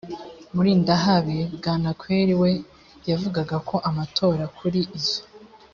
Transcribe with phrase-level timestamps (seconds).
[0.53, 2.51] murindahabi bwanakweri we
[3.09, 5.19] yavugaga ko amatora kuri izo